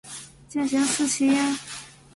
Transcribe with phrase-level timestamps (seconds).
[0.49, 1.55] 见贤思齐焉